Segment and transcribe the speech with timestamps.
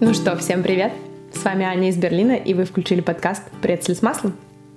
[0.00, 0.92] Ну что, всем привет!
[1.34, 4.32] С вами Аня из Берлина, и вы включили подкаст «Прецель с маслом».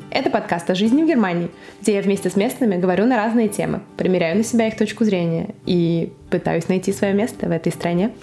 [0.10, 3.82] Это подкаст о жизни в Германии, где я вместе с местными говорю на разные темы,
[3.98, 8.14] примеряю на себя их точку зрения и пытаюсь найти свое место в этой стране.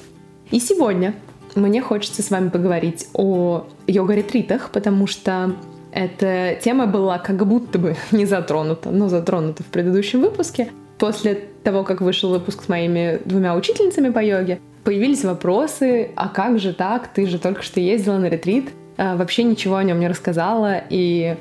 [0.51, 1.15] И сегодня
[1.55, 5.55] мне хочется с вами поговорить о йога-ретритах, потому что
[5.93, 10.71] эта тема была как будто бы не затронута, но затронута в предыдущем выпуске.
[10.99, 14.59] После того, как вышел выпуск с моими двумя учительницами по йоге,
[14.89, 19.43] появились вопросы, а как же так, ты же только что ездила на ретрит, а, вообще
[19.43, 21.37] ничего о нем не рассказала, и,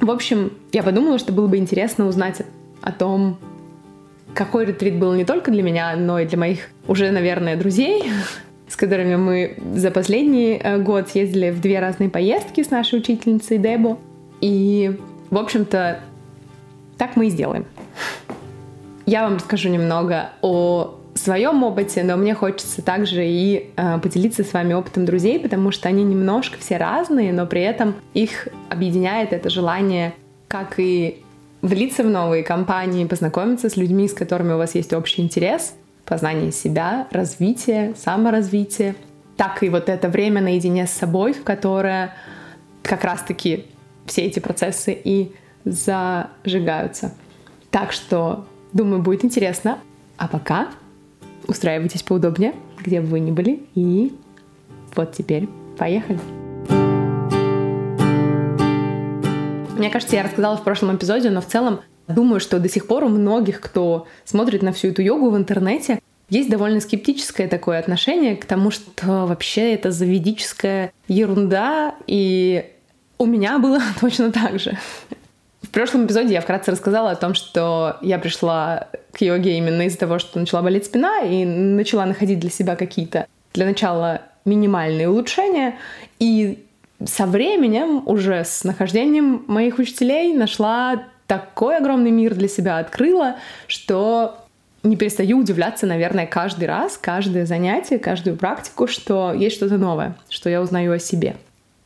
[0.00, 2.42] в общем, я подумала, что было бы интересно узнать
[2.82, 3.38] о том,
[4.34, 8.10] какой ретрит был не только для меня, но и для моих уже, наверное, друзей,
[8.68, 13.58] с которыми мы за последний э, год съездили в две разные поездки с нашей учительницей
[13.58, 13.98] Дебо.
[14.40, 14.98] И,
[15.30, 16.00] в общем-то,
[16.98, 17.66] так мы и сделаем.
[19.06, 24.52] Я вам расскажу немного о своем опыте, но мне хочется также и э, поделиться с
[24.52, 29.50] вами опытом друзей, потому что они немножко все разные, но при этом их объединяет это
[29.50, 30.14] желание,
[30.48, 31.22] как и
[31.62, 36.52] влиться в новые компании, познакомиться с людьми, с которыми у вас есть общий интерес, познание
[36.52, 38.94] себя, развитие, саморазвитие,
[39.36, 42.14] так и вот это время наедине с собой, в которое
[42.82, 43.66] как раз-таки
[44.06, 45.32] все эти процессы и
[45.64, 47.14] зажигаются.
[47.70, 49.78] Так что, думаю, будет интересно.
[50.16, 50.68] А пока
[51.46, 53.62] устраивайтесь поудобнее, где бы вы ни были.
[53.74, 54.12] И
[54.94, 56.18] вот теперь поехали.
[59.76, 61.80] Мне кажется, я рассказала в прошлом эпизоде, но в целом
[62.14, 66.00] Думаю, что до сих пор у многих, кто смотрит на всю эту йогу в интернете,
[66.28, 72.70] есть довольно скептическое такое отношение к тому, что вообще это заведическая ерунда, и
[73.18, 74.76] у меня было точно так же.
[75.70, 79.98] В прошлом эпизоде я вкратце рассказала о том, что я пришла к йоге именно из-за
[79.98, 85.78] того, что начала болеть спина и начала находить для себя какие-то для начала минимальные улучшения.
[86.18, 86.66] И
[87.04, 93.36] со временем, уже с нахождением моих учителей, нашла такой огромный мир для себя открыла,
[93.68, 94.38] что
[94.82, 100.50] не перестаю удивляться, наверное, каждый раз, каждое занятие, каждую практику, что есть что-то новое, что
[100.50, 101.36] я узнаю о себе.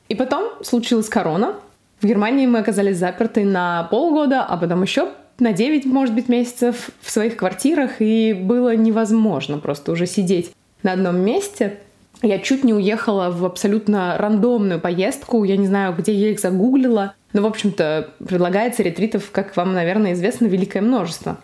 [0.08, 1.56] И потом случилась корона.
[2.04, 6.90] В Германии мы оказались заперты на полгода, а потом еще на 9, может быть, месяцев
[7.00, 11.78] в своих квартирах, и было невозможно просто уже сидеть на одном месте.
[12.20, 17.14] Я чуть не уехала в абсолютно рандомную поездку, я не знаю, где я их загуглила,
[17.32, 21.38] но, в общем-то, предлагается ретритов, как вам, наверное, известно, великое множество.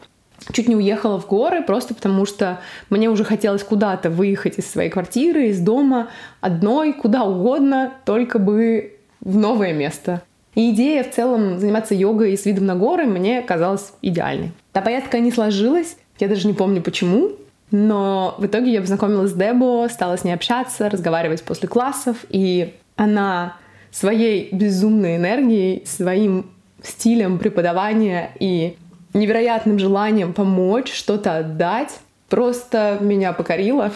[0.53, 2.61] Чуть не уехала в горы просто потому, что
[2.91, 6.11] мне уже хотелось куда-то выехать из своей квартиры, из дома,
[6.43, 10.21] одной, куда угодно, только бы в новое место.
[10.55, 14.53] И идея в целом заниматься йогой с видом на горы мне казалась идеальной.
[14.73, 17.33] Та поездка не сложилась, я даже не помню почему,
[17.71, 22.75] но в итоге я познакомилась с Дебо, стала с ней общаться, разговаривать после классов, и
[22.97, 23.57] она
[23.93, 26.51] своей безумной энергией, своим
[26.83, 28.77] стилем преподавания и
[29.15, 33.93] невероятным желанием помочь, что-то отдать, просто меня покорила.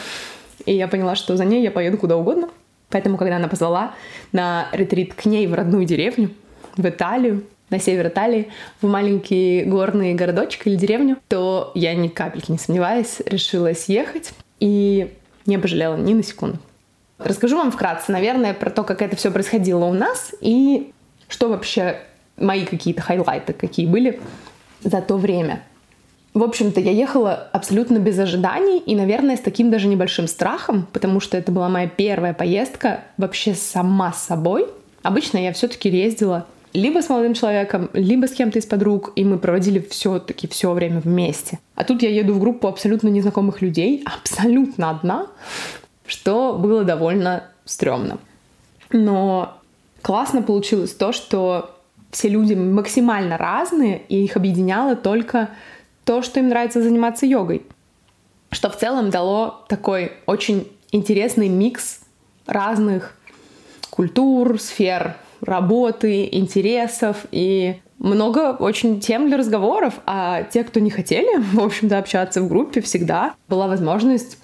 [0.67, 2.49] И я поняла, что за ней я поеду куда угодно.
[2.91, 3.95] Поэтому, когда она позвала
[4.33, 6.31] на ретрит к ней в родную деревню,
[6.77, 8.49] в Италию, на север Италии,
[8.81, 15.13] в маленький горный городочек или деревню, то я ни капельки не сомневаясь, решила съехать и
[15.47, 16.59] не пожалела ни на секунду.
[17.19, 20.93] Расскажу вам вкратце, наверное, про то, как это все происходило у нас и
[21.29, 22.01] что вообще
[22.37, 24.21] мои какие-то хайлайты, какие были
[24.83, 25.63] за то время.
[26.35, 31.21] В общем-то, я ехала абсолютно без ожиданий и, наверное, с таким даже небольшим страхом, потому
[31.21, 34.67] что это была моя первая поездка вообще сама с собой.
[35.03, 39.39] Обычно я все-таки ездила либо с молодым человеком, либо с кем-то из подруг, и мы
[39.39, 41.61] проводили все-таки все время вместе.
[41.77, 45.29] А тут я еду в группу абсолютно незнакомых людей, абсолютно одна,
[46.05, 48.19] что было довольно стрёмно.
[48.91, 49.57] Но
[50.03, 51.77] классно получилось то, что
[52.11, 55.51] все люди максимально разные, и их объединяло только
[56.05, 57.63] то, что им нравится заниматься йогой.
[58.51, 62.01] Что в целом дало такой очень интересный микс
[62.47, 63.17] разных
[63.91, 71.39] культур, сфер работы, интересов и много очень тем для разговоров, а те, кто не хотели,
[71.53, 74.39] в общем-то, общаться в группе, всегда была возможность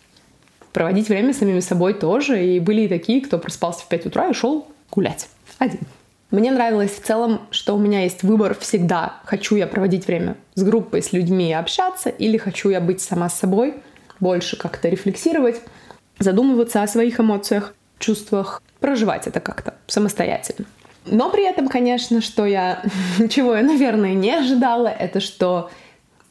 [0.72, 2.44] проводить время самими собой тоже.
[2.44, 5.28] И были и такие, кто проспался в 5 утра и шел гулять
[5.58, 5.80] один.
[6.30, 9.14] Мне нравилось в целом, что у меня есть выбор всегда.
[9.24, 13.28] Хочу я проводить время с группой, с людьми и общаться, или хочу я быть сама
[13.28, 13.74] с собой,
[14.20, 15.60] больше как-то рефлексировать,
[16.20, 20.66] задумываться о своих эмоциях, чувствах, проживать это как-то самостоятельно.
[21.06, 22.82] Но при этом, конечно, что я,
[23.30, 25.70] чего я, наверное, не ожидала, это что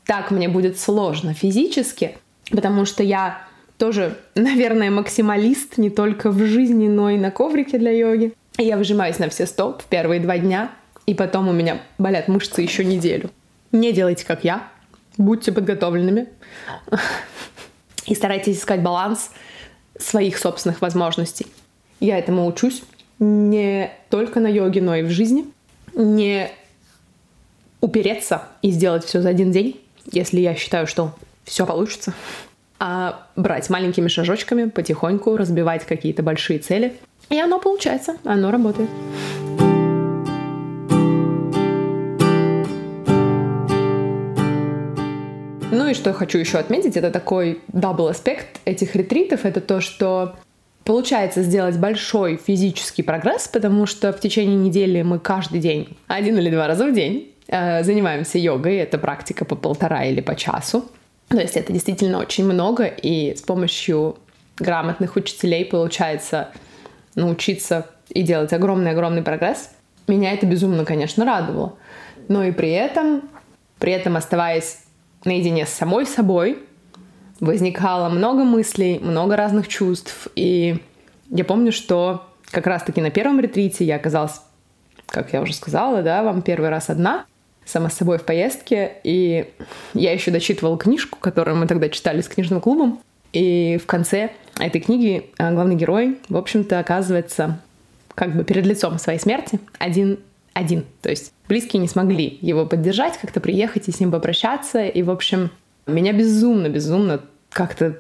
[0.06, 2.18] так мне будет сложно физически,
[2.52, 3.44] потому что я
[3.78, 8.34] тоже, наверное, максималист не только в жизни, но и на коврике для йоги.
[8.58, 10.72] Я выжимаюсь на все сто в первые два дня,
[11.06, 13.32] и потом у меня болят мышцы еще неделю.
[13.72, 14.68] Не делайте, как я.
[15.18, 16.28] Будьте подготовленными.
[18.06, 19.32] И старайтесь искать баланс
[19.98, 21.48] своих собственных возможностей.
[22.00, 22.84] Я этому учусь
[23.20, 25.46] не только на йоге, но и в жизни.
[25.94, 26.50] Не
[27.82, 29.80] упереться и сделать все за один день,
[30.12, 31.14] если я считаю, что
[31.44, 32.14] все получится,
[32.80, 36.96] а брать маленькими шажочками, потихоньку разбивать какие-то большие цели.
[37.30, 38.90] И оно получается, оно работает.
[45.72, 49.82] Ну и что я хочу еще отметить, это такой double аспект этих ретритов, это то,
[49.82, 50.36] что
[50.90, 56.50] получается сделать большой физический прогресс, потому что в течение недели мы каждый день, один или
[56.50, 58.78] два раза в день, э, занимаемся йогой.
[58.78, 60.90] Это практика по полтора или по часу.
[61.28, 64.18] То есть это действительно очень много, и с помощью
[64.58, 66.48] грамотных учителей получается
[67.14, 69.70] научиться и делать огромный-огромный прогресс.
[70.08, 71.76] Меня это безумно, конечно, радовало.
[72.30, 73.30] Но и при этом,
[73.78, 74.80] при этом оставаясь
[75.24, 76.58] наедине с самой собой,
[77.40, 80.28] возникало много мыслей, много разных чувств.
[80.36, 80.80] И
[81.30, 84.42] я помню, что как раз-таки на первом ретрите я оказалась,
[85.06, 87.26] как я уже сказала, да, вам первый раз одна,
[87.66, 88.94] сама с собой в поездке.
[89.04, 89.50] И
[89.94, 93.00] я еще дочитывала книжку, которую мы тогда читали с книжным клубом.
[93.32, 97.60] И в конце этой книги а, главный герой, в общем-то, оказывается
[98.16, 100.20] как бы перед лицом своей смерти один
[100.54, 100.84] один.
[101.02, 104.86] То есть близкие не смогли его поддержать, как-то приехать и с ним попрощаться.
[104.86, 105.52] И, в общем,
[105.90, 107.22] меня безумно, безумно
[107.52, 108.00] как-то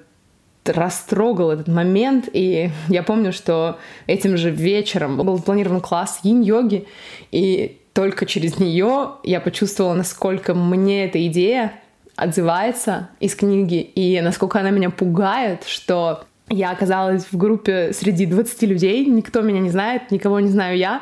[0.65, 6.85] растрогал этот момент, и я помню, что этим же вечером был запланирован класс йин-йоги,
[7.31, 11.73] и только через нее я почувствовала, насколько мне эта идея
[12.15, 18.61] отзывается из книги, и насколько она меня пугает, что я оказалась в группе среди 20
[18.63, 21.01] людей, никто меня не знает, никого не знаю я,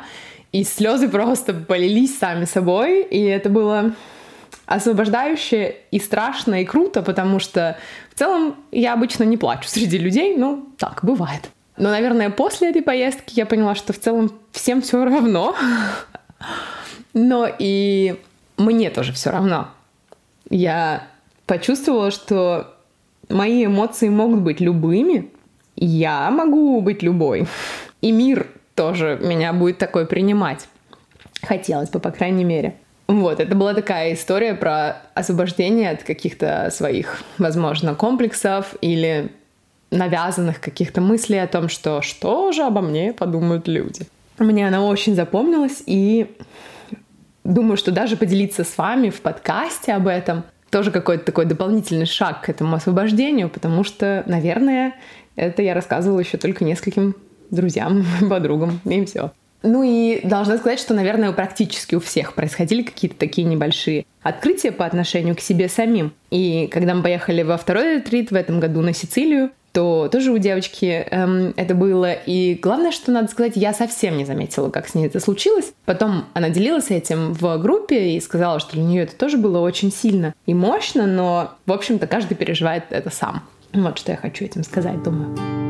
[0.52, 3.92] и слезы просто полились сами собой, и это было
[4.68, 7.78] освобождающе и страшно, и круто, потому что
[8.14, 11.50] в целом я обычно не плачу среди людей, ну, так, бывает.
[11.78, 15.54] Но, наверное, после этой поездки я поняла, что в целом всем все равно.
[17.14, 18.16] Но и
[18.56, 19.68] мне тоже все равно.
[20.50, 21.04] Я
[21.46, 22.74] почувствовала, что
[23.28, 25.30] мои эмоции могут быть любыми,
[25.76, 27.46] я могу быть любой.
[28.02, 30.68] И мир тоже меня будет такой принимать.
[31.42, 32.76] Хотелось бы, по крайней мере.
[33.08, 39.32] Вот, это была такая история про освобождение от каких-то своих, возможно, комплексов или
[39.90, 44.02] навязанных каких-то мыслей о том, что что же обо мне подумают люди.
[44.38, 46.36] Мне она очень запомнилась, и
[47.44, 52.42] думаю, что даже поделиться с вами в подкасте об этом тоже какой-то такой дополнительный шаг
[52.42, 54.94] к этому освобождению, потому что, наверное,
[55.34, 57.16] это я рассказывала еще только нескольким
[57.50, 59.32] друзьям, подругам, и все.
[59.62, 64.86] Ну и должна сказать, что, наверное, практически у всех происходили какие-то такие небольшие открытия по
[64.86, 66.12] отношению к себе самим.
[66.30, 70.38] И когда мы поехали во второй ретрит в этом году на Сицилию, то тоже у
[70.38, 72.12] девочки эм, это было.
[72.12, 75.72] И главное, что надо сказать, я совсем не заметила, как с ней это случилось.
[75.84, 79.92] Потом она делилась этим в группе и сказала, что для нее это тоже было очень
[79.92, 83.42] сильно и мощно, но, в общем-то, каждый переживает это сам.
[83.72, 85.67] Вот что я хочу этим сказать, думаю.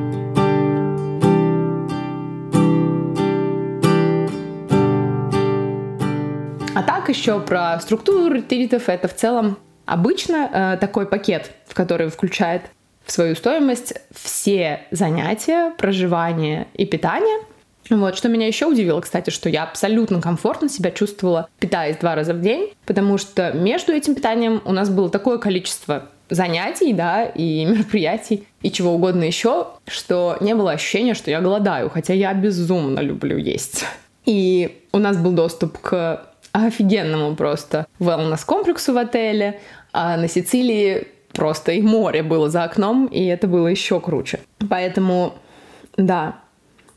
[7.09, 8.89] Еще про структуру ретритов.
[8.89, 12.63] Это в целом обычно э, такой пакет, в который включает
[13.05, 17.41] в свою стоимость все занятия, проживание и питание.
[17.91, 22.35] Вот, что меня еще удивило, кстати, что я абсолютно комфортно себя чувствовала, питаясь два раза
[22.35, 27.65] в день, потому что между этим питанием у нас было такое количество занятий, да, и
[27.65, 33.01] мероприятий, и чего угодно еще, что не было ощущения, что я голодаю, хотя я безумно
[33.01, 33.85] люблю есть.
[34.27, 39.61] И у нас был доступ к офигенному просто wellness-комплексу в отеле,
[39.93, 44.41] а на Сицилии просто и море было за окном, и это было еще круче.
[44.69, 45.35] Поэтому,
[45.97, 46.37] да,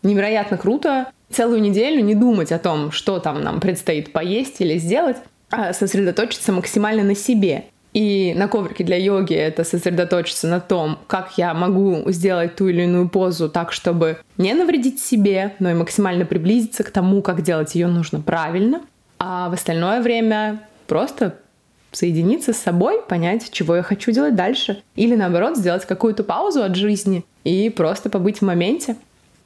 [0.03, 5.17] невероятно круто целую неделю не думать о том, что там нам предстоит поесть или сделать,
[5.49, 7.65] а сосредоточиться максимально на себе.
[7.93, 12.83] И на коврике для йоги это сосредоточиться на том, как я могу сделать ту или
[12.83, 17.75] иную позу так, чтобы не навредить себе, но и максимально приблизиться к тому, как делать
[17.75, 18.81] ее нужно правильно
[19.23, 21.35] а в остальное время просто
[21.91, 24.81] соединиться с собой, понять, чего я хочу делать дальше.
[24.95, 28.95] Или наоборот, сделать какую-то паузу от жизни и просто побыть в моменте.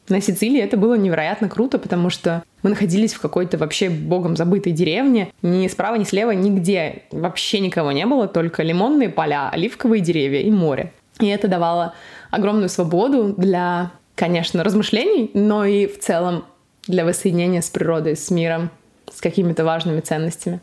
[0.07, 4.71] На Сицилии это было невероятно круто, потому что мы находились в какой-то вообще богом забытой
[4.71, 5.33] деревне.
[5.41, 10.51] Ни справа, ни слева, нигде вообще никого не было, только лимонные поля, оливковые деревья и
[10.51, 10.93] море.
[11.19, 11.95] И это давало
[12.31, 16.45] огромную свободу для, конечно, размышлений, но и в целом
[16.87, 18.69] для воссоединения с природой, с миром,
[19.15, 20.59] с какими-то важными ценностями.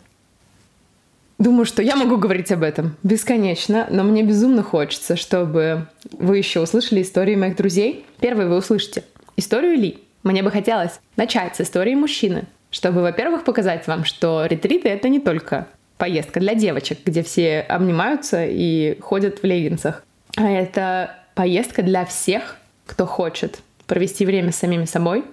[1.38, 6.60] Думаю, что я могу говорить об этом бесконечно, но мне безумно хочется, чтобы вы еще
[6.60, 8.04] услышали истории моих друзей.
[8.20, 9.02] Первый вы услышите
[9.36, 9.98] историю Ли.
[10.22, 15.18] Мне бы хотелось начать с истории мужчины, чтобы, во-первых, показать вам, что ретриты— это не
[15.18, 15.66] только
[15.98, 20.04] поездка для девочек, где все обнимаются и ходят в леггинсах,
[20.36, 22.56] а это поездка для всех,
[22.86, 25.24] кто хочет провести время с самими собой,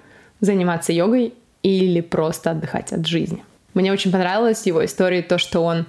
[0.42, 3.44] заниматься йогой или просто отдыхать от жизни.
[3.74, 5.86] Мне очень понравилась его история, то, что он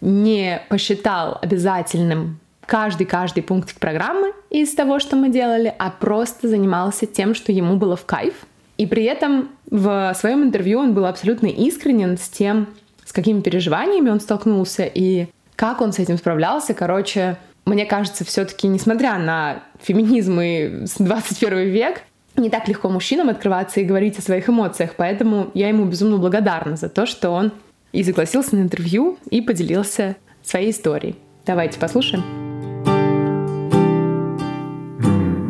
[0.00, 7.34] не посчитал обязательным каждый-каждый пунктик программы из того, что мы делали, а просто занимался тем,
[7.34, 8.34] что ему было в кайф.
[8.76, 12.68] И при этом в своем интервью он был абсолютно искренен с тем,
[13.04, 16.74] с какими переживаниями он столкнулся и как он с этим справлялся.
[16.74, 22.02] Короче, мне кажется, все-таки, несмотря на феминизм и 21 век,
[22.36, 26.76] не так легко мужчинам открываться и говорить о своих эмоциях, поэтому я ему безумно благодарна
[26.76, 27.52] за то, что он
[27.92, 31.16] и согласился на интервью и поделился своей историей.
[31.46, 32.24] Давайте послушаем.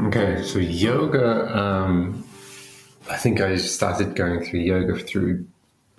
[0.09, 1.50] Okay, so yoga.
[1.53, 2.25] Um,
[3.09, 5.47] I think I started going through yoga through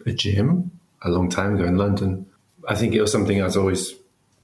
[0.06, 2.26] a gym a long time ago in London.
[2.68, 3.96] I think it was something I was always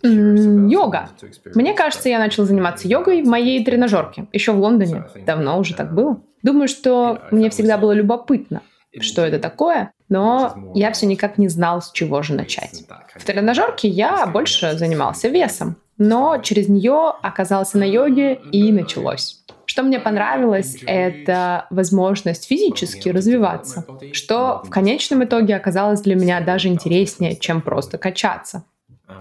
[0.03, 1.09] Йога.
[1.53, 5.05] Мне кажется, я начал заниматься йогой в моей тренажерке, еще в Лондоне.
[5.25, 6.19] Давно уже так было.
[6.43, 8.61] Думаю, что мне всегда было любопытно,
[8.99, 12.83] что это такое, но я все никак не знал, с чего же начать.
[13.15, 19.41] В тренажерке я больше занимался весом, но через нее оказался на йоге и началось.
[19.65, 26.67] Что мне понравилось, это возможность физически развиваться, что в конечном итоге оказалось для меня даже
[26.67, 28.65] интереснее, чем просто качаться.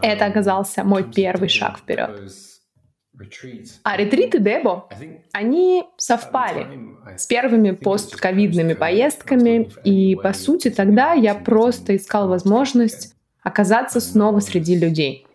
[0.02, 2.32] Это оказался мой первый шаг вперед.
[3.82, 4.88] А ретриты Дебо,
[5.32, 6.66] они совпали
[7.16, 14.78] с первыми постковидными поездками, и, по сути, тогда я просто искал возможность оказаться снова среди
[14.78, 15.26] людей.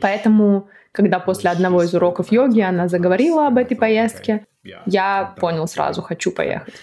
[0.00, 4.46] Поэтому, когда после одного из уроков йоги она заговорила об этой поездке,
[4.86, 6.74] я понял сразу, хочу поехать.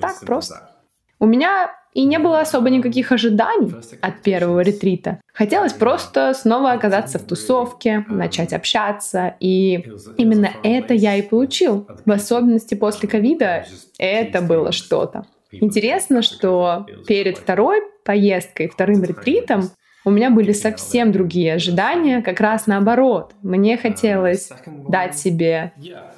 [0.00, 0.70] Так просто.
[1.18, 5.18] У меня и не было особо никаких ожиданий от первого ретрита.
[5.32, 9.82] Хотелось просто снова оказаться в тусовке, начать общаться, и
[10.18, 11.88] именно это я и получил.
[12.04, 13.64] В особенности после ковида
[13.96, 15.24] это было что-то.
[15.50, 19.70] Интересно, что перед второй поездкой, вторым ретритом,
[20.04, 23.32] у меня были совсем другие ожидания, как раз наоборот.
[23.42, 24.50] Мне хотелось
[24.88, 25.72] дать себе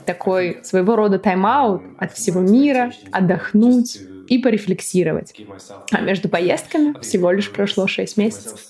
[0.05, 5.35] такой своего рода тайм-аут от всего мира, отдохнуть, и порефлексировать.
[5.91, 8.67] А между поездками всего лишь прошло 6 месяцев.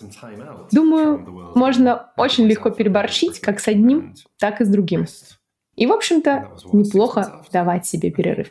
[0.72, 5.06] Думаю, можно очень легко переборчить как с одним, так и с другим.
[5.76, 8.48] И, в общем-то, неплохо давать себе перерыв.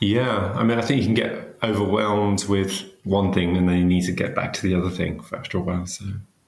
[0.00, 2.72] Yeah, I mean, I think you can get overwhelmed with
[3.04, 5.60] one thing and then you need to get back to the other thing after a
[5.60, 5.84] while.
[5.86, 6.04] So,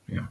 [0.08, 0.28] yeah.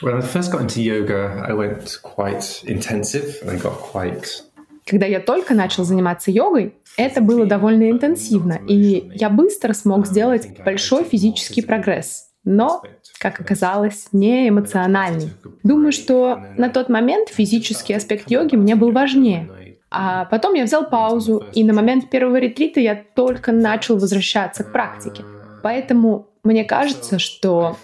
[0.00, 4.42] When I first got into yoga, I went quite intensive and I got quite
[4.86, 10.48] Когда я только начал заниматься йогой, это было довольно интенсивно, и я быстро смог сделать
[10.64, 12.82] большой физический прогресс, но,
[13.18, 15.30] как оказалось, не эмоциональный.
[15.62, 19.48] Думаю, что на тот момент физический аспект йоги мне был важнее.
[19.90, 24.72] А потом я взял паузу, и на момент первого ретрита я только начал возвращаться к
[24.72, 25.22] практике.
[25.62, 27.76] Поэтому мне кажется, что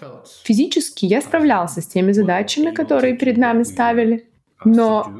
[0.42, 4.26] физически я справлялся с теми задачами, которые перед нами ставили,
[4.64, 5.12] но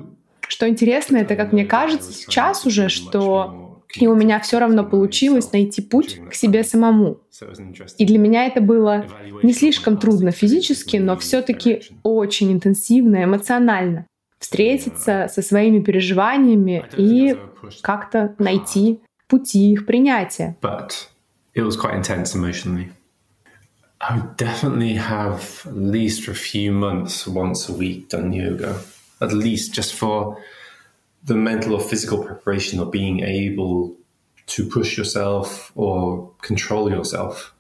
[0.49, 5.53] что интересно, это, как мне кажется, сейчас уже, что и у меня все равно получилось
[5.53, 7.21] найти путь к себе самому.
[7.97, 9.07] И для меня это было
[9.43, 14.07] не слишком трудно физически, но все-таки очень интенсивно, эмоционально.
[14.39, 17.37] Встретиться со своими переживаниями и
[17.81, 20.57] как-то найти пути их принятия.
[29.21, 30.43] At least just for
[31.25, 33.97] the mental or physical preparation of being able
[34.47, 37.53] to push yourself or control yourself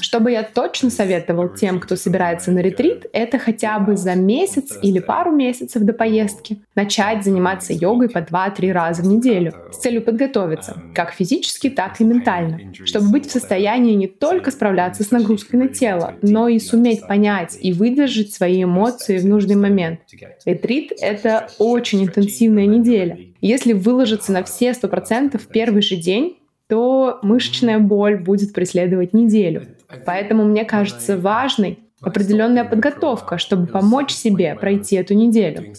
[0.00, 4.78] Что бы я точно советовал тем, кто собирается на ретрит, это хотя бы за месяц
[4.82, 10.02] или пару месяцев до поездки начать заниматься йогой по 2-3 раза в неделю с целью
[10.02, 15.60] подготовиться, как физически, так и ментально, чтобы быть в состоянии не только справляться с нагрузкой
[15.60, 20.00] на тело, но и суметь понять и выдержать свои эмоции в нужный момент.
[20.44, 23.18] Ретрит— это очень интенсивная неделя.
[23.40, 29.66] Если выложиться на все 100% в первый же день, то мышечная боль будет преследовать неделю.
[30.04, 35.74] Поэтому мне кажется важной определенная подготовка, чтобы помочь себе пройти эту неделю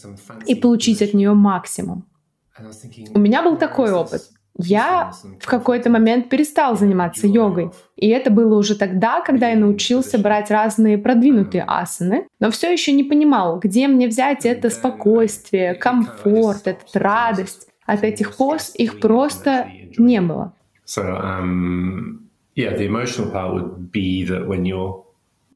[0.46, 2.06] и получить от нее максимум.
[3.14, 4.22] У меня был такой опыт.
[4.60, 7.70] Я в какой-то момент перестал заниматься йогой.
[7.96, 12.92] И это было уже тогда, когда я научился брать разные продвинутые асаны, но все еще
[12.92, 17.68] не понимал, где мне взять это спокойствие, комфорт, эту радость.
[17.86, 19.68] От этих поз их просто
[19.98, 20.54] не было.
[20.88, 25.04] So, um, yeah, the emotional part would be that when you're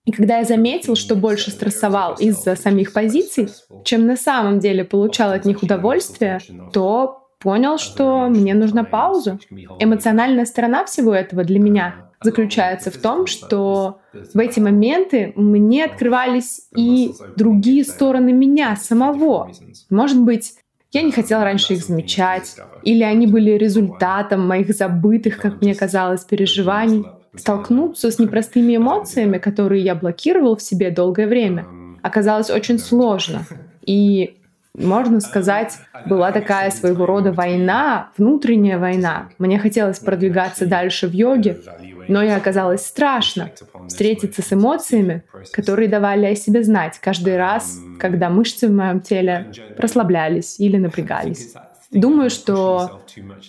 [0.03, 3.49] и когда я заметил, что больше стрессовал из-за самих позиций,
[3.83, 6.39] чем на самом деле получал от них удовольствие,
[6.73, 9.37] то понял, что мне нужна пауза.
[9.79, 13.99] Эмоциональная сторона всего этого для меня заключается в том, что
[14.33, 19.51] в эти моменты мне открывались и другие стороны меня самого.
[19.91, 20.55] Может быть,
[20.91, 26.25] я не хотел раньше их замечать, или они были результатом моих забытых, как мне казалось,
[26.25, 27.05] переживаний.
[27.33, 31.65] Столкнуться с непростыми эмоциями, которые я блокировал в себе долгое время,
[32.01, 33.45] оказалось очень сложно.
[33.85, 34.35] И
[34.77, 39.29] можно сказать, была такая своего рода война, внутренняя война.
[39.37, 41.59] Мне хотелось продвигаться дальше в йоге,
[42.07, 43.51] но и оказалось страшно
[43.87, 49.51] встретиться с эмоциями, которые давали о себе знать каждый раз, когда мышцы в моем теле
[49.77, 51.53] расслаблялись или напрягались.
[51.91, 53.01] Думаю, что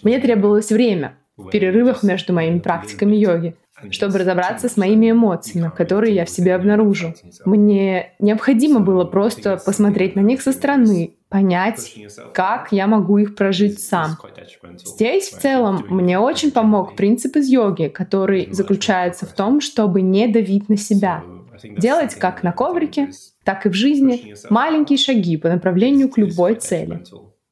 [0.02, 3.55] мне требовалось время в перерывах между моими практиками йоги,
[3.91, 7.15] чтобы разобраться с моими эмоциями, которые я в себе обнаружил.
[7.45, 11.95] Мне необходимо было просто посмотреть на них со стороны, понять,
[12.35, 14.19] как я могу их прожить сам.
[14.85, 20.29] Здесь в целом мне очень помог принцип из йоги, который заключается в том, чтобы не
[20.29, 21.25] давить на себя.
[21.62, 23.11] Делать как на коврике,
[23.45, 27.03] так и в жизни маленькие шаги по направлению к любой цели.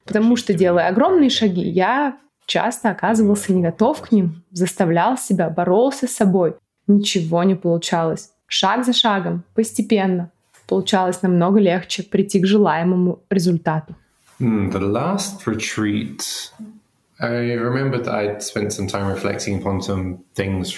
[0.04, 2.16] Потому что, делая огромные шаги, я
[2.50, 6.54] часто оказывался не готов к ним, заставлял себя, боролся с собой.
[6.88, 8.32] Ничего не получалось.
[8.48, 10.32] Шаг за шагом, постепенно.
[10.66, 13.94] Получалось намного легче прийти к желаемому результату.
[14.40, 16.20] Mm, the last retreat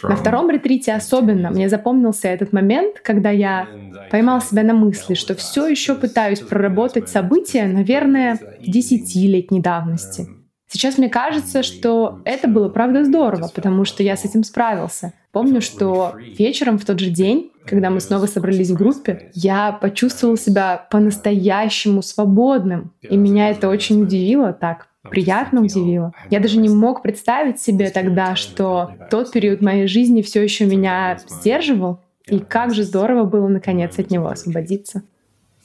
[0.09, 3.69] на втором ретрите особенно мне запомнился этот момент, когда я
[4.11, 10.42] поймал себя на мысли, что все еще пытаюсь проработать события, наверное, десятилетней давности.
[10.73, 15.13] Сейчас мне кажется, что это было правда здорово, потому что я с этим справился.
[15.31, 20.39] Помню, что вечером в тот же день, когда мы снова собрались в группе, я почувствовал
[20.39, 22.95] себя по-настоящему свободным.
[23.03, 26.15] И меня это очень удивило так, приятно удивило.
[26.31, 31.19] Я даже не мог представить себе тогда, что тот период моей жизни все еще меня
[31.29, 35.03] сдерживал, и как же здорово было наконец от него освободиться.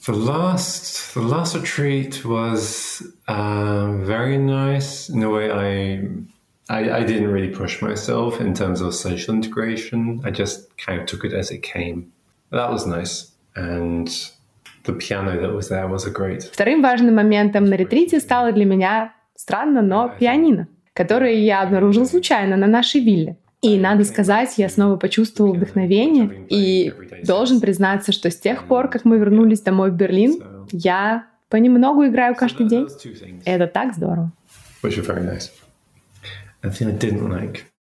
[0.07, 5.07] The last, the last retreat was uh, very nice.
[5.07, 6.03] In a way, I,
[6.69, 10.21] I, I didn't really push myself in terms of social integration.
[10.25, 12.11] I just kind of took it as it came.
[12.51, 14.09] That was nice, and
[14.83, 16.51] the piano that was there was a great.
[16.51, 22.57] Вторым важным моментом на ретрите стало для меня странно, но пианино, которое я обнаружил случайно
[22.57, 23.37] на нашей вилле.
[23.60, 26.92] И надо сказать, я снова почувствовал вдохновение и
[27.24, 32.34] должен признаться, что с тех пор, как мы вернулись домой в Берлин, я понемногу играю
[32.36, 32.88] каждый день.
[33.44, 34.32] Это так здорово.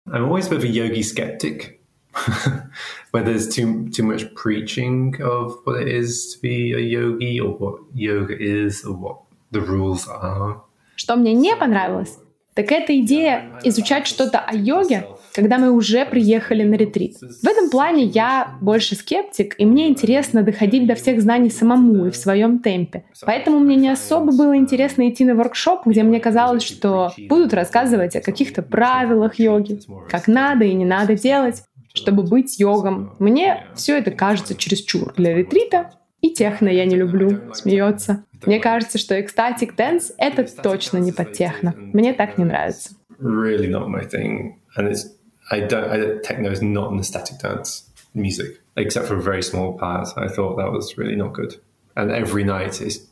[0.07, 1.81] I'm always a bit of a yogi skeptic.
[3.13, 7.53] where there's too too much preaching of what it is to be a yogi or
[7.53, 9.17] what yoga is or what
[9.53, 10.63] the rules are.
[10.97, 12.19] Что мне не понравилось,
[12.55, 17.17] так это идея изучать что-то о йоге, когда мы уже приехали на ретрит.
[17.19, 22.11] В этом плане я больше скептик, и мне интересно доходить до всех знаний самому и
[22.11, 23.05] в своем темпе.
[23.25, 28.17] Поэтому мне не особо было интересно идти на воркшоп, где мне казалось, что будут рассказывать
[28.17, 31.63] о каких-то правилах йоги, как надо и не надо делать,
[31.95, 33.15] чтобы быть йогом.
[33.19, 35.91] Мне все это кажется чересчур для ретрита,
[36.21, 38.25] и техно я не люблю, смеется.
[38.47, 41.75] Мне кажется, что ecstatic dance— это точно не под техно.
[41.77, 42.91] Мне так не нравится.
[43.21, 44.55] Really not my thing.
[44.77, 45.09] And it's,
[45.52, 49.78] I don't, I, techno is not an ecstatic dance music, except for a very small
[49.78, 50.08] part.
[50.18, 51.56] I thought that was really not good.
[51.96, 53.08] And every night is,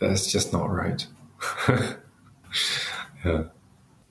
[0.00, 1.06] it's just not right.
[3.24, 3.44] yeah.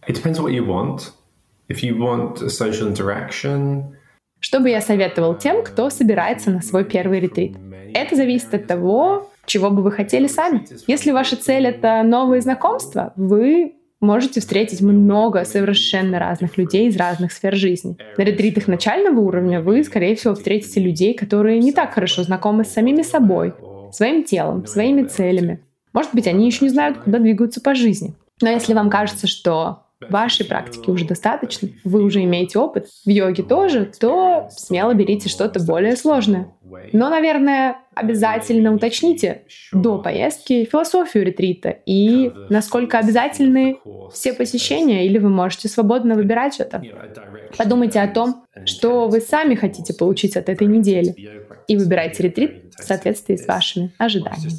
[0.07, 1.11] It depends on what you want.
[1.69, 3.95] If you want a social interaction,
[4.43, 7.55] Что бы я советовал тем, кто собирается на свой первый ретрит?
[7.93, 10.65] Это зависит от того, чего бы вы хотели сами.
[10.87, 17.32] Если ваша цель — это новые знакомства, вы можете встретить много совершенно разных людей из разных
[17.32, 17.96] сфер жизни.
[18.16, 22.72] На ретритах начального уровня вы, скорее всего, встретите людей, которые не так хорошо знакомы с
[22.72, 23.54] самими собой,
[23.92, 25.60] своим телом, своими целями.
[25.92, 28.14] Может быть, они еще не знают, куда двигаются по жизни.
[28.42, 33.42] Но если вам кажется, что вашей практики уже достаточно, вы уже имеете опыт, в йоге
[33.42, 36.52] тоже, то смело берите что-то более сложное.
[36.92, 43.78] Но, наверное, обязательно уточните до поездки философию ретрита и насколько обязательны
[44.12, 46.82] все посещения, или вы можете свободно выбирать это.
[47.56, 51.14] Подумайте о том, что вы сами хотите получить от этой недели,
[51.68, 54.50] и выбирайте ретрит в соответствии с вашими ожиданиями.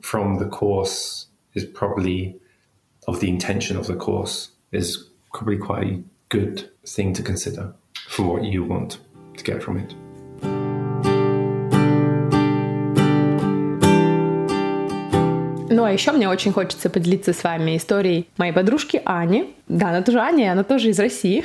[0.00, 2.40] From the course is probably
[3.06, 7.74] of the intention of the course is probably quite a good thing to consider
[8.08, 8.98] for what you want
[9.36, 9.94] to get from it.
[15.70, 19.54] Ну, а еще мне очень хочется поделиться с вами историей моей подружки Ани.
[19.68, 21.44] Да, она тоже Аня, она тоже из России.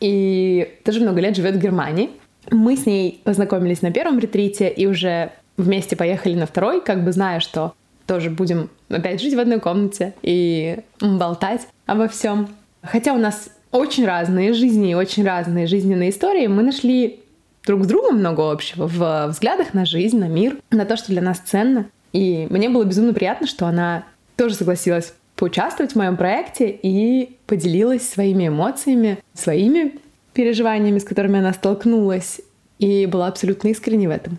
[0.00, 2.10] И тоже много лет живет в Германии.
[2.50, 7.12] Мы с ней познакомились на первом ретрите и уже вместе поехали на второй, как бы
[7.12, 7.74] зная, что
[8.06, 12.48] тоже будем опять жить в одной комнате и болтать обо всем.
[12.82, 17.20] Хотя у нас очень разные жизни и очень разные жизненные истории, мы нашли
[17.66, 21.22] друг с другом много общего в взглядах на жизнь, на мир, на то, что для
[21.22, 21.86] нас ценно.
[22.12, 24.04] И мне было безумно приятно, что она
[24.36, 29.98] тоже согласилась поучаствовать в моем проекте и поделилась своими эмоциями, своими
[30.32, 32.40] переживаниями, с которыми она столкнулась,
[32.78, 34.38] и была абсолютно искренней в этом.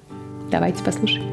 [0.51, 1.25] Давайте послушаем.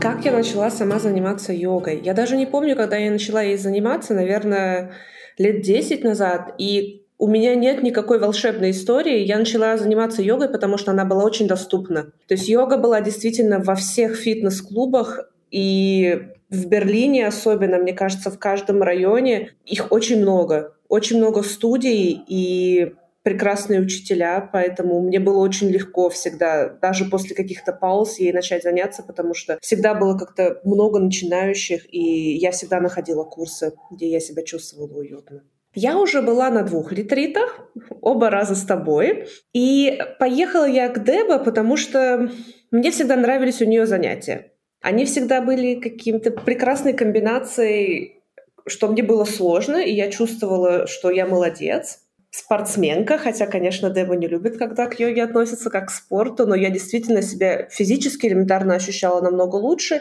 [0.00, 2.00] Как я начала сама заниматься йогой?
[2.04, 4.92] Я даже не помню, когда я начала ей заниматься, наверное,
[5.38, 6.54] лет 10 назад.
[6.58, 9.20] И у меня нет никакой волшебной истории.
[9.20, 12.12] Я начала заниматься йогой, потому что она была очень доступна.
[12.26, 18.38] То есть йога была действительно во всех фитнес-клубах, и в Берлине особенно, мне кажется, в
[18.38, 20.74] каждом районе их очень много.
[20.88, 22.94] Очень много студий, и
[23.24, 29.02] прекрасные учителя, поэтому мне было очень легко всегда, даже после каких-то пауз, ей начать заняться,
[29.02, 34.42] потому что всегда было как-то много начинающих, и я всегда находила курсы, где я себя
[34.42, 35.42] чувствовала уютно.
[35.74, 37.66] Я уже была на двух ретритах,
[38.00, 39.26] оба раза с тобой.
[39.52, 42.30] И поехала я к Деба, потому что
[42.70, 44.52] мне всегда нравились у нее занятия.
[44.82, 48.22] Они всегда были каким-то прекрасной комбинацией,
[48.66, 52.03] что мне было сложно, и я чувствовала, что я молодец
[52.34, 56.68] спортсменка, хотя, конечно, Деба не любит, когда к йоге относятся как к спорту, но я
[56.68, 60.00] действительно себя физически элементарно ощущала намного лучше.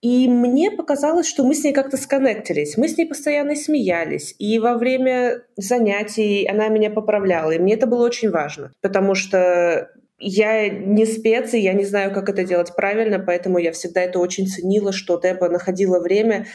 [0.00, 2.78] И мне показалось, что мы с ней как-то сконнектились.
[2.78, 4.34] Мы с ней постоянно смеялись.
[4.38, 7.50] И во время занятий она меня поправляла.
[7.50, 12.14] И мне это было очень важно, потому что я не спец, и я не знаю,
[12.14, 16.46] как это делать правильно, поэтому я всегда это очень ценила, что Деба находила время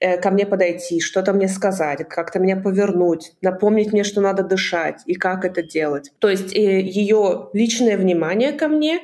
[0.00, 5.14] ко мне подойти, что-то мне сказать, как-то меня повернуть, напомнить мне, что надо дышать и
[5.14, 6.12] как это делать.
[6.18, 9.00] То есть э, ее личное внимание ко мне,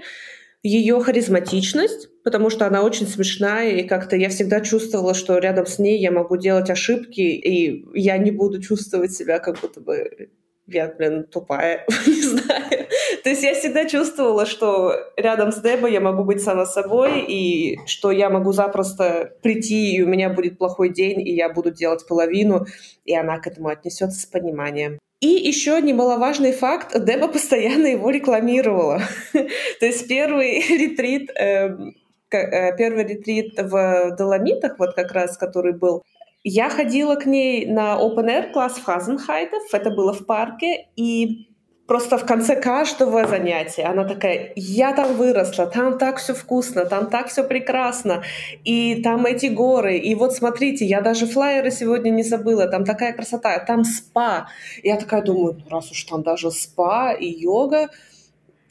[0.63, 5.79] ее харизматичность, потому что она очень смешная, и как-то я всегда чувствовала, что рядом с
[5.79, 10.31] ней я могу делать ошибки, и я не буду чувствовать себя как будто бы
[10.67, 12.87] я, блин, тупая, не знаю.
[13.23, 17.79] То есть я всегда чувствовала, что рядом с Дебой я могу быть сама собой, и
[17.87, 22.07] что я могу запросто прийти, и у меня будет плохой день, и я буду делать
[22.07, 22.67] половину,
[23.05, 24.99] и она к этому отнесется с пониманием.
[25.21, 29.03] И еще немаловажный факт, Деба постоянно его рекламировала.
[29.33, 31.95] То есть первый ретрит, эм,
[32.33, 36.03] э, первый ретрит в Доломитах, вот как раз, который был,
[36.45, 41.49] я ходила к ней на Open Air класс в Хазенхайтов, это было в парке, и
[41.87, 47.11] просто в конце каждого занятия она такая, я там выросла, там так все вкусно, там
[47.11, 48.23] так все прекрасно,
[48.65, 53.13] и там эти горы, и вот смотрите, я даже флайеры сегодня не забыла, там такая
[53.13, 54.49] красота, там спа.
[54.83, 57.89] Я такая думаю, ну, раз уж там даже спа и йога,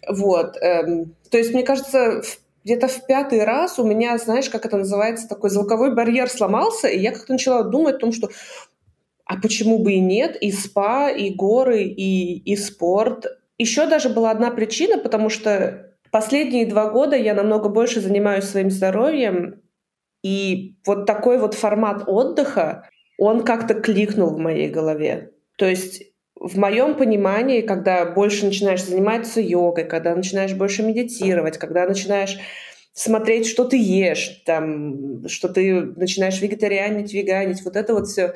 [0.10, 0.58] вот.
[0.58, 4.78] Эм, то есть, мне кажется, в где-то в пятый раз у меня, знаешь, как это
[4.78, 8.30] называется, такой звуковой барьер сломался, и я как-то начала думать о том, что
[9.26, 13.28] а почему бы и нет, и спа, и горы, и, и спорт.
[13.58, 18.70] Еще даже была одна причина, потому что последние два года я намного больше занимаюсь своим
[18.70, 19.62] здоровьем,
[20.24, 25.32] и вот такой вот формат отдыха, он как-то кликнул в моей голове.
[25.58, 26.11] То есть
[26.42, 32.40] в моем понимании, когда больше начинаешь заниматься йогой, когда начинаешь больше медитировать, когда начинаешь
[32.94, 38.34] смотреть, что ты ешь, там, что ты начинаешь вегетарианить, веганить, вот это вот все.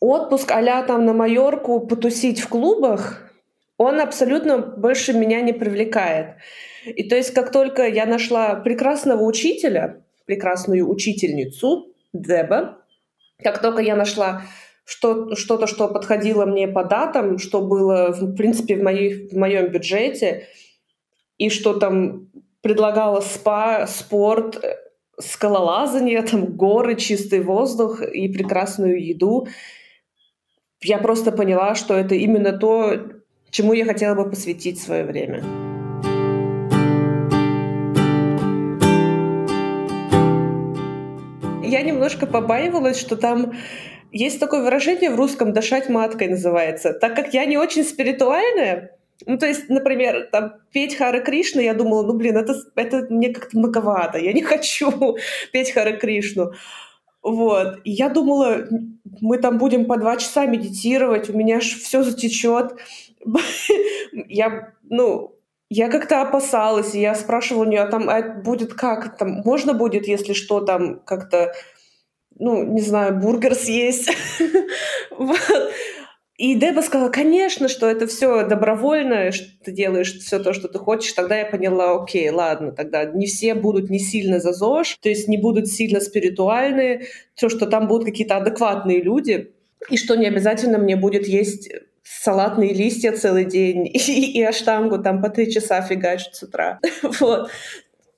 [0.00, 3.32] Отпуск а там на Майорку потусить в клубах,
[3.78, 6.36] он абсолютно больше меня не привлекает.
[6.84, 12.84] И то есть как только я нашла прекрасного учителя, прекрасную учительницу Деба,
[13.42, 14.42] как только я нашла
[14.84, 19.68] что, что-то, что подходило мне по датам, что было, в принципе, в, моей, в моем
[19.68, 20.48] бюджете,
[21.38, 22.28] и что там
[22.60, 24.76] предлагала спа, спорт, э,
[25.18, 29.48] скалолазание, там горы, чистый воздух и прекрасную еду.
[30.82, 32.94] Я просто поняла, что это именно то,
[33.50, 35.42] чему я хотела бы посвятить свое время.
[41.62, 43.54] Я немножко побаивалась, что там
[44.12, 46.92] есть такое выражение в русском «дышать маткой» называется.
[46.92, 48.96] Так как я не очень спиритуальная,
[49.26, 53.32] ну, то есть, например, там, петь Хары Кришну, я думала, ну, блин, это, это мне
[53.32, 55.16] как-то многовато, я не хочу
[55.52, 56.52] петь Хары Кришну.
[57.22, 57.78] Вот.
[57.84, 58.66] Я думала,
[59.20, 62.74] мы там будем по два часа медитировать, у меня же все затечет.
[64.12, 65.36] я, ну,
[65.70, 70.08] я как-то опасалась, я спрашивала у нее, а там а будет как, там, можно будет,
[70.08, 71.54] если что, там как-то,
[72.38, 74.10] ну, не знаю, бургер съесть.
[75.10, 75.38] вот.
[76.38, 80.78] И Деба сказала, конечно, что это все добровольно, что ты делаешь все то, что ты
[80.78, 81.12] хочешь.
[81.12, 85.28] Тогда я поняла, окей, ладно, тогда не все будут не сильно за ЗОЖ, то есть
[85.28, 87.06] не будут сильно спиритуальные,
[87.38, 89.52] то, что там будут какие-то адекватные люди,
[89.90, 91.70] и что не обязательно мне будет есть
[92.02, 96.80] салатные листья целый день и, и аштангу там по три часа фигачить с утра.
[97.20, 97.50] вот.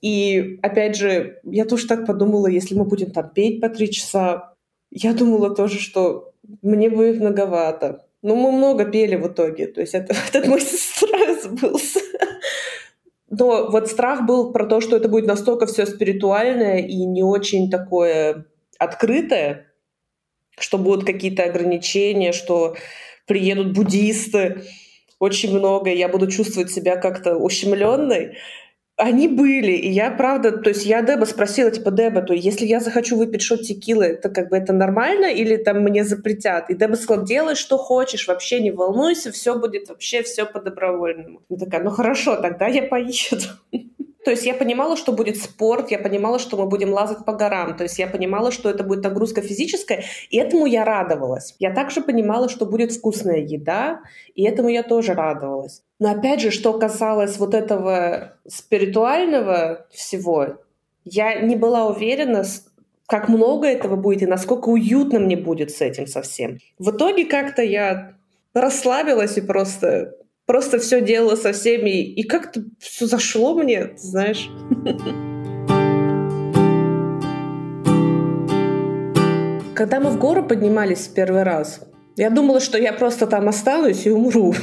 [0.05, 4.53] И опять же, я тоже так подумала, если мы будем там петь по три часа,
[4.91, 8.05] я думала тоже, что мне будет многовато.
[8.21, 9.65] Ну, мы много пели в итоге.
[9.65, 12.01] То есть это, этот мой страх сбылся.
[13.31, 17.71] Но вот страх был про то, что это будет настолько все спиритуальное и не очень
[17.71, 18.45] такое
[18.77, 19.73] открытое,
[20.59, 22.75] что будут какие-то ограничения, что
[23.25, 24.61] приедут буддисты,
[25.17, 28.37] очень много, я буду чувствовать себя как-то ущемленной.
[28.97, 32.79] Они были, и я правда, то есть я Деба спросила, типа, Деба, то если я
[32.79, 36.69] захочу выпить шот текилы, это как бы это нормально или там мне запретят?
[36.69, 41.41] И Деба сказала, делай, что хочешь, вообще не волнуйся, все будет вообще все по-добровольному.
[41.49, 43.47] Я такая, ну хорошо, тогда я поеду.
[44.25, 47.77] То есть я понимала, что будет спорт, я понимала, что мы будем лазать по горам,
[47.77, 51.55] то есть я понимала, что это будет нагрузка физическая, и этому я радовалась.
[51.59, 54.01] Я также понимала, что будет вкусная еда,
[54.33, 55.83] и этому я тоже радовалась.
[55.99, 60.57] Но опять же, что касалось вот этого спиритуального всего,
[61.03, 62.43] я не была уверена,
[63.05, 66.57] как много этого будет и насколько уютно мне будет с этим совсем.
[66.79, 68.13] В итоге как-то я
[68.55, 74.49] расслабилась и просто просто все делала со всеми, и как-то все зашло мне, знаешь.
[79.75, 81.81] Когда мы в гору поднимались в первый раз,
[82.15, 84.55] я думала, что я просто там останусь и умру.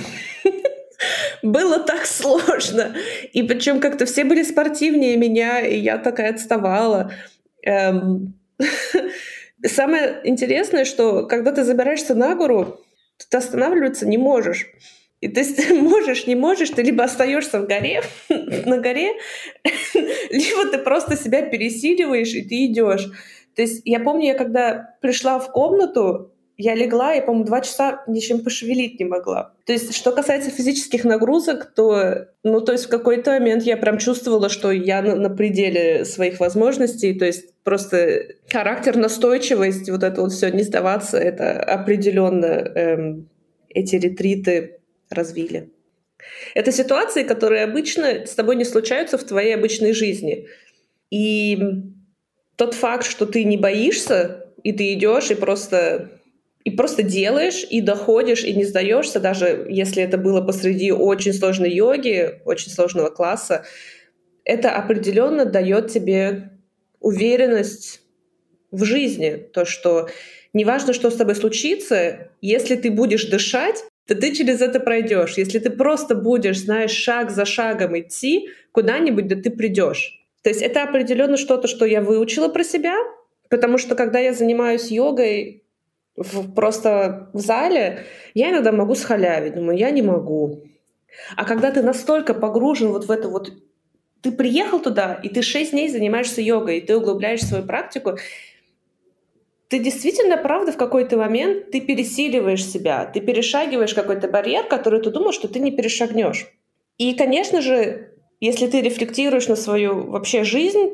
[1.43, 2.95] Было так сложно.
[3.33, 7.13] И причем как-то все были спортивнее меня, и я такая отставала.
[7.63, 8.35] Эм...
[9.65, 12.81] Самое интересное, что когда ты забираешься на гору,
[13.31, 14.67] ты останавливаться не можешь.
[15.23, 19.13] И то есть можешь, не можешь, ты либо остаешься в горе, на горе,
[20.31, 23.09] либо ты просто себя пересиливаешь, и ты идешь.
[23.55, 28.03] То есть я помню, я когда пришла в комнату, я легла, я, по-моему, два часа
[28.07, 29.55] ничем пошевелить не могла.
[29.65, 33.99] То есть, что касается физических нагрузок, то, ну, то есть в какой-то момент я прям
[33.99, 40.21] чувствовала, что я на, на пределе своих возможностей, то есть просто характер, настойчивость, вот это
[40.21, 43.29] вот все, не сдаваться, это определенно эм,
[43.69, 44.82] эти ретриты
[45.15, 45.71] развили.
[46.55, 50.49] Это ситуации, которые обычно с тобой не случаются в твоей обычной жизни.
[51.11, 51.59] И
[52.57, 56.11] тот факт, что ты не боишься, и ты идешь и просто
[56.65, 61.73] и просто делаешь, и доходишь, и не сдаешься, даже если это было посреди очень сложной
[61.73, 63.65] йоги, очень сложного класса,
[64.45, 66.51] это определенно дает тебе
[67.01, 68.03] уверенность
[68.71, 70.09] в жизни, то, что
[70.53, 75.39] неважно, что с тобой случится, если ты будешь дышать, то ты через это пройдешь.
[75.39, 80.23] Если ты просто будешь, знаешь, шаг за шагом идти куда-нибудь, да ты придешь.
[80.43, 82.95] То есть это определенно что-то, что я выучила про себя,
[83.49, 85.65] потому что когда я занимаюсь йогой
[86.15, 90.65] в, просто в зале, я иногда могу схалявить, думаю, я не могу.
[91.37, 93.51] А когда ты настолько погружен вот в это вот,
[94.21, 98.19] ты приехал туда, и ты шесть дней занимаешься йогой, и ты углубляешь свою практику,
[99.73, 105.11] ты действительно, правда, в какой-то момент ты пересиливаешь себя, ты перешагиваешь какой-то барьер, который ты
[105.11, 106.47] думал, что ты не перешагнешь.
[106.99, 110.93] И, конечно же, если ты рефлектируешь на свою вообще жизнь,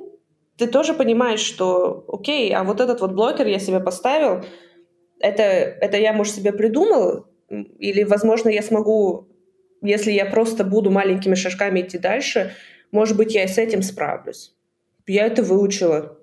[0.56, 4.44] ты тоже понимаешь, что, окей, а вот этот вот блокер я себе поставил,
[5.18, 9.26] это, это я, может, себе придумал, или, возможно, я смогу,
[9.82, 12.52] если я просто буду маленькими шажками идти дальше,
[12.92, 14.54] может быть, я и с этим справлюсь.
[15.08, 16.17] Я это выучила.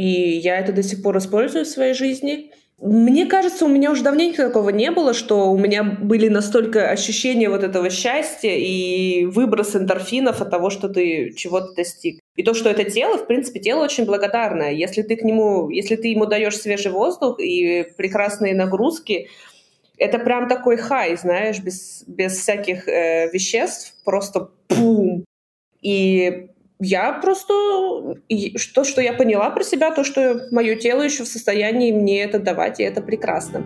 [0.00, 2.52] И я это до сих пор использую в своей жизни.
[2.78, 7.50] Мне кажется, у меня уже давненько такого не было, что у меня были настолько ощущения
[7.50, 12.18] вот этого счастья и выброс эндорфинов от того, что ты чего-то достиг.
[12.34, 14.72] И то, что это тело, в принципе, тело очень благодарное.
[14.72, 19.28] Если ты к нему, если ты ему даешь свежий воздух и прекрасные нагрузки,
[19.98, 25.26] это прям такой хай, знаешь, без, без всяких э, веществ, просто пум.
[25.82, 26.48] И
[26.80, 28.16] я просто...
[28.74, 32.38] То, что я поняла про себя, то, что мое тело еще в состоянии мне это
[32.38, 33.64] давать, и это прекрасно.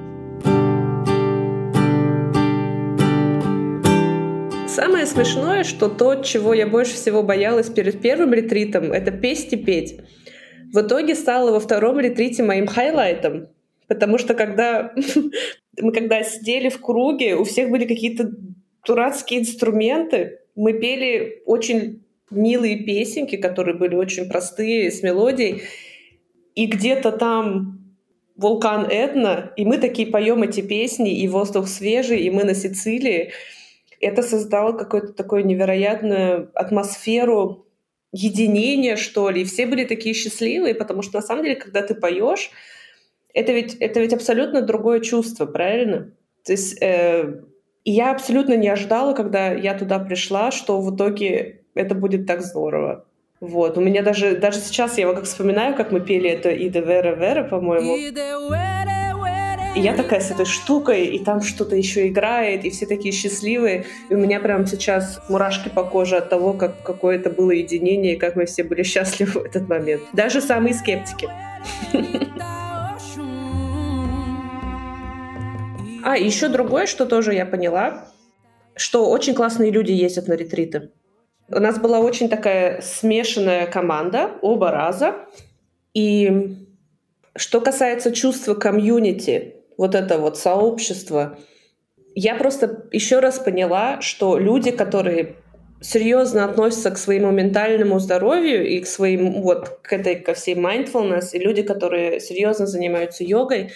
[4.68, 9.56] Самое смешное, что то, чего я больше всего боялась перед первым ретритом, это петь и
[9.56, 10.00] петь.
[10.72, 13.48] В итоге стало во втором ретрите моим хайлайтом.
[13.86, 14.92] Потому что когда
[15.80, 18.30] мы когда сидели в круге, у всех были какие-то
[18.84, 20.40] дурацкие инструменты.
[20.56, 22.03] Мы пели очень
[22.36, 25.62] милые песенки, которые были очень простые, с мелодией.
[26.54, 27.94] И где-то там
[28.36, 33.32] вулкан Этна, и мы такие поем эти песни, и воздух свежий, и мы на Сицилии.
[34.00, 37.66] Это создало какую-то такую невероятную атмосферу
[38.12, 39.42] единения, что ли.
[39.42, 42.50] И все были такие счастливые, потому что на самом деле, когда ты поешь,
[43.32, 46.12] это ведь, это ведь абсолютно другое чувство, правильно?
[46.44, 47.40] То есть э,
[47.84, 53.04] я абсолютно не ожидала, когда я туда пришла, что в итоге это будет так здорово.
[53.40, 53.76] Вот.
[53.76, 57.44] У меня даже, даже сейчас я как вспоминаю, как мы пели это «Иде Вера Вера»,
[57.44, 57.96] по-моему.
[59.74, 63.86] И я такая с этой штукой, и там что-то еще играет, и все такие счастливые.
[64.08, 68.14] И у меня прямо сейчас мурашки по коже от того, как какое это было единение,
[68.14, 70.02] и как мы все были счастливы в этот момент.
[70.12, 71.28] Даже самые скептики.
[76.06, 78.08] А, еще другое, что тоже я поняла,
[78.76, 80.90] что очень классные люди ездят на ретриты.
[81.48, 85.16] У нас была очень такая смешанная команда оба раза.
[85.92, 86.56] И
[87.36, 91.38] что касается чувства комьюнити, вот это вот сообщество,
[92.14, 95.36] я просто еще раз поняла, что люди, которые
[95.80, 101.30] серьезно относятся к своему ментальному здоровью и к своим вот к этой ко всей mindfulness,
[101.32, 103.72] и люди, которые серьезно занимаются йогой,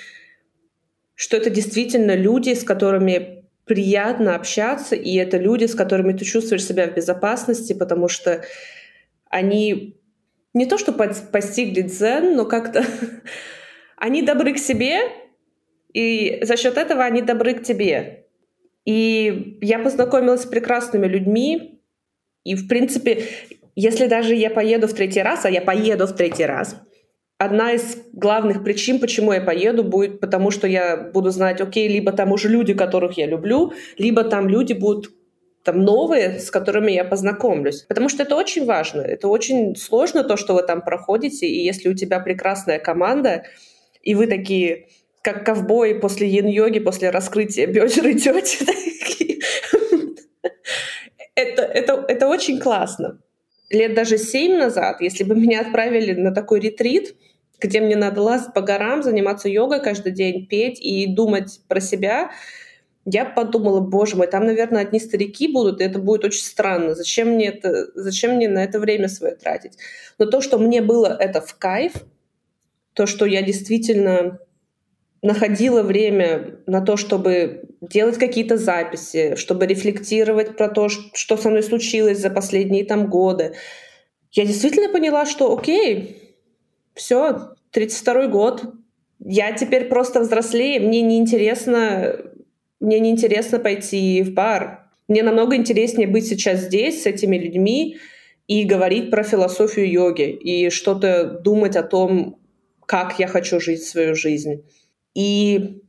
[1.14, 3.37] что это действительно люди, с которыми
[3.68, 8.42] приятно общаться, и это люди, с которыми ты чувствуешь себя в безопасности, потому что
[9.30, 10.00] они
[10.54, 12.84] не то что постигли дзен, но как-то
[13.96, 14.98] они добры к себе,
[15.92, 18.26] и за счет этого они добры к тебе.
[18.84, 21.82] И я познакомилась с прекрасными людьми,
[22.44, 23.24] и, в принципе,
[23.76, 26.80] если даже я поеду в третий раз, а я поеду в третий раз,
[27.38, 32.12] одна из главных причин, почему я поеду, будет потому, что я буду знать, окей, либо
[32.12, 35.10] там уже люди, которых я люблю, либо там люди будут
[35.62, 37.82] там новые, с которыми я познакомлюсь.
[37.82, 39.02] Потому что это очень важно.
[39.02, 41.46] Это очень сложно, то, что вы там проходите.
[41.46, 43.44] И если у тебя прекрасная команда,
[44.02, 44.86] и вы такие,
[45.22, 48.64] как ковбои после йен-йоги, после раскрытия бедер идете,
[51.34, 53.20] это, это, это очень классно.
[53.70, 57.14] Лет даже семь назад, если бы меня отправили на такой ретрит,
[57.60, 62.30] где мне надо лазить по горам, заниматься йогой каждый день, петь и думать про себя,
[63.04, 66.94] я подумала, боже мой, там, наверное, одни старики будут, и это будет очень странно.
[66.94, 69.78] Зачем мне, это, зачем мне на это время свое тратить?
[70.18, 71.92] Но то, что мне было это в кайф,
[72.92, 74.40] то, что я действительно
[75.22, 81.62] находила время на то, чтобы делать какие-то записи, чтобы рефлектировать про то, что со мной
[81.62, 83.54] случилось за последние там годы,
[84.32, 86.27] я действительно поняла, что окей,
[86.98, 88.64] все, 32 год,
[89.20, 92.16] я теперь просто взрослее, мне неинтересно,
[92.80, 94.90] мне неинтересно пойти в бар.
[95.08, 97.96] Мне намного интереснее быть сейчас здесь с этими людьми
[98.46, 102.38] и говорить про философию йоги и что-то думать о том,
[102.84, 104.64] как я хочу жить свою жизнь.
[105.14, 105.80] И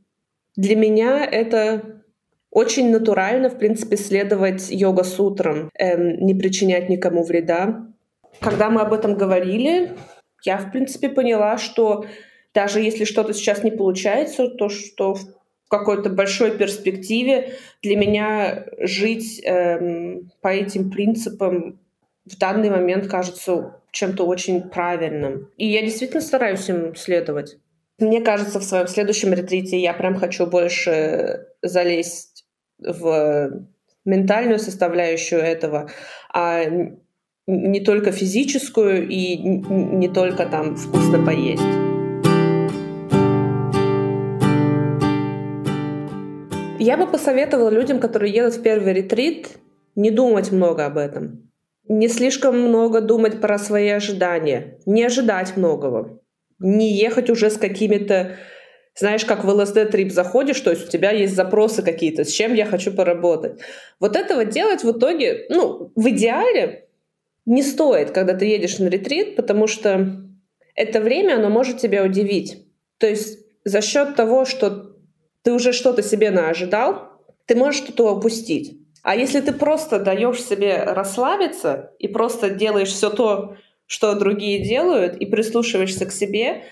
[0.56, 2.02] для меня это
[2.50, 7.86] очень натурально, в принципе, следовать йога-сутрам, эм, не причинять никому вреда.
[8.40, 9.92] Когда мы об этом говорили,
[10.44, 12.04] я, в принципе, поняла, что
[12.54, 15.26] даже если что-то сейчас не получается, то что в
[15.68, 21.78] какой-то большой перспективе для меня жить эм, по этим принципам
[22.24, 25.48] в данный момент кажется чем-то очень правильным.
[25.56, 27.56] И я действительно стараюсь им следовать.
[27.98, 32.46] Мне кажется, в своем следующем ретрите я прям хочу больше залезть
[32.78, 33.66] в
[34.04, 35.90] ментальную составляющую этого,
[36.32, 36.64] а
[37.50, 41.62] не только физическую и не только там вкусно поесть.
[46.78, 49.58] Я бы посоветовала людям, которые едут в первый ретрит,
[49.96, 51.50] не думать много об этом.
[51.88, 54.78] Не слишком много думать про свои ожидания.
[54.86, 56.20] Не ожидать многого.
[56.58, 58.36] Не ехать уже с какими-то
[58.94, 62.66] знаешь, как в ЛСД-трип заходишь, то есть у тебя есть запросы какие-то, с чем я
[62.66, 63.60] хочу поработать.
[63.98, 66.88] Вот этого делать в итоге, ну, в идеале
[67.46, 70.22] не стоит, когда ты едешь на ретрит, потому что
[70.74, 72.66] это время, оно может тебя удивить.
[72.98, 74.96] То есть за счет того, что
[75.42, 77.10] ты уже что-то себе наожидал,
[77.46, 78.78] ты можешь что-то упустить.
[79.02, 85.16] А если ты просто даешь себе расслабиться и просто делаешь все то, что другие делают,
[85.16, 86.64] и прислушиваешься к себе,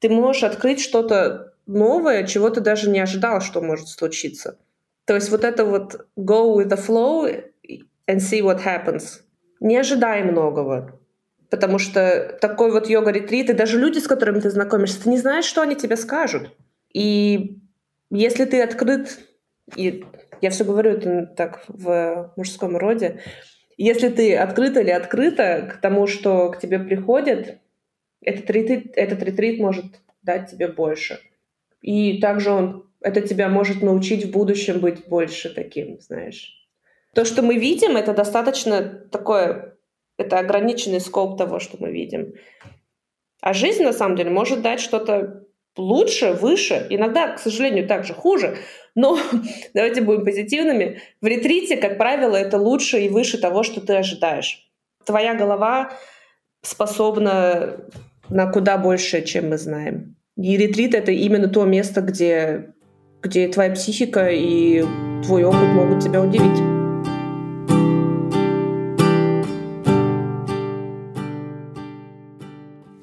[0.00, 4.58] ты можешь открыть что-то новое, чего ты даже не ожидал, что может случиться.
[5.04, 7.44] То есть вот это вот go with the flow
[8.08, 9.20] and see what happens.
[9.64, 11.00] Не ожидай многого.
[11.48, 15.46] Потому что такой вот йога-ретрит, и даже люди, с которыми ты знакомишься, ты не знаешь,
[15.46, 16.54] что они тебе скажут.
[16.92, 17.56] И
[18.10, 19.18] если ты открыт,
[19.74, 20.04] и
[20.42, 23.22] я все говорю это так в мужском роде,
[23.78, 27.56] если ты открыт или открыта к тому, что к тебе приходит,
[28.20, 29.86] этот ретрит, этот ретрит может
[30.22, 31.20] дать тебе больше.
[31.80, 36.63] И также он, это тебя может научить в будущем быть больше таким, знаешь.
[37.14, 39.76] То, что мы видим, это достаточно такое,
[40.18, 42.34] это ограниченный скоп того, что мы видим.
[43.40, 45.44] А жизнь, на самом деле, может дать что-то
[45.76, 48.58] лучше, выше, иногда, к сожалению, также хуже,
[48.94, 49.18] но
[49.74, 51.00] давайте будем позитивными.
[51.20, 54.70] В ретрите, как правило, это лучше и выше того, что ты ожидаешь.
[55.04, 55.92] Твоя голова
[56.62, 57.76] способна
[58.28, 60.16] на куда больше, чем мы знаем.
[60.36, 62.72] И ретрит— это именно то место, где,
[63.22, 64.84] где твоя психика и
[65.24, 66.73] твой опыт могут тебя удивить.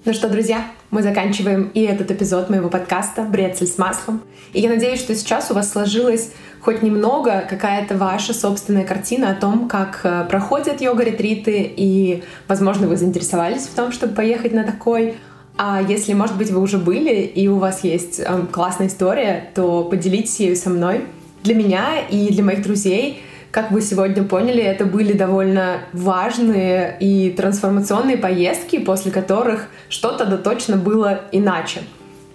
[0.03, 4.23] Ну что, друзья, мы заканчиваем и этот эпизод моего подкаста «Брецель с маслом».
[4.51, 9.35] И я надеюсь, что сейчас у вас сложилась хоть немного какая-то ваша собственная картина о
[9.35, 15.17] том, как э, проходят йога-ретриты, и, возможно, вы заинтересовались в том, чтобы поехать на такой.
[15.55, 19.83] А если, может быть, вы уже были и у вас есть э, классная история, то
[19.83, 21.05] поделитесь ею со мной.
[21.43, 23.21] Для меня и для моих друзей
[23.51, 30.37] как вы сегодня поняли, это были довольно важные и трансформационные поездки, после которых что-то да
[30.37, 31.81] точно было иначе.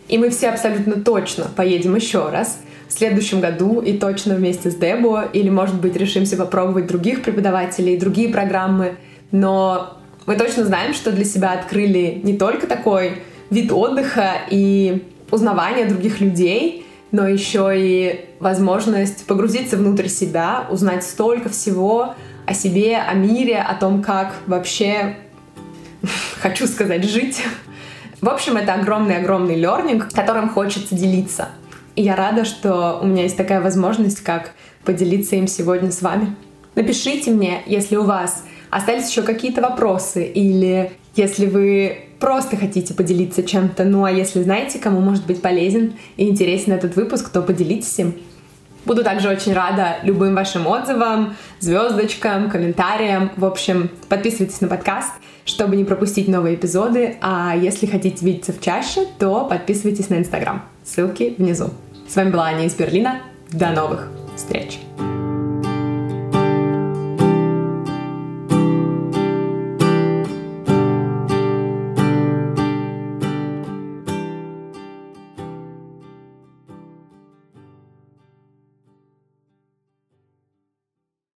[0.08, 4.76] И мы все абсолютно точно поедем еще раз в следующем году и точно вместе с
[4.76, 8.96] Дебо, или, может быть, решимся попробовать других преподавателей, другие программы.
[9.32, 15.86] Но мы точно знаем, что для себя открыли не только такой вид отдыха и узнавания
[15.86, 16.85] других людей,
[17.16, 22.14] но еще и возможность погрузиться внутрь себя, узнать столько всего
[22.44, 25.16] о себе, о мире, о том, как вообще,
[26.40, 27.42] хочу сказать, жить.
[28.20, 31.48] В общем, это огромный-огромный лернинг, которым хочется делиться.
[31.94, 34.50] И я рада, что у меня есть такая возможность, как
[34.84, 36.36] поделиться им сегодня с вами.
[36.74, 43.42] Напишите мне, если у вас остались еще какие-то вопросы или если вы просто хотите поделиться
[43.42, 47.98] чем-то, ну а если знаете, кому может быть полезен и интересен этот выпуск, то поделитесь
[47.98, 48.14] им.
[48.84, 53.32] Буду также очень рада любым вашим отзывам, звездочкам, комментариям.
[53.36, 55.12] В общем, подписывайтесь на подкаст,
[55.44, 57.16] чтобы не пропустить новые эпизоды.
[57.20, 60.62] А если хотите видеться в чаще, то подписывайтесь на Инстаграм.
[60.84, 61.70] Ссылки внизу.
[62.08, 63.22] С вами была Аня из Берлина.
[63.50, 64.78] До новых встреч!